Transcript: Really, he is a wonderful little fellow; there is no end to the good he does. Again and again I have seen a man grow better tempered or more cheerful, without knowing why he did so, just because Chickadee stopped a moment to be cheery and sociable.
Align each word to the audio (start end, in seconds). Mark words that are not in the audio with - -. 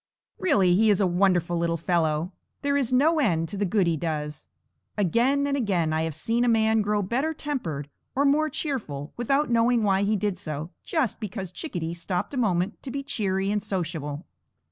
Really, 0.39 0.73
he 0.73 0.89
is 0.89 0.99
a 0.99 1.05
wonderful 1.05 1.55
little 1.59 1.77
fellow; 1.77 2.33
there 2.63 2.75
is 2.75 2.91
no 2.91 3.19
end 3.19 3.47
to 3.49 3.55
the 3.57 3.65
good 3.67 3.85
he 3.85 3.95
does. 3.95 4.47
Again 4.97 5.45
and 5.45 5.55
again 5.55 5.93
I 5.93 6.01
have 6.01 6.15
seen 6.15 6.43
a 6.43 6.47
man 6.47 6.81
grow 6.81 7.03
better 7.03 7.35
tempered 7.35 7.87
or 8.15 8.25
more 8.25 8.49
cheerful, 8.49 9.13
without 9.15 9.51
knowing 9.51 9.83
why 9.83 10.01
he 10.01 10.15
did 10.15 10.39
so, 10.39 10.71
just 10.83 11.19
because 11.19 11.51
Chickadee 11.51 11.93
stopped 11.93 12.33
a 12.33 12.37
moment 12.37 12.81
to 12.81 12.89
be 12.89 13.03
cheery 13.03 13.51
and 13.51 13.61
sociable. 13.61 14.25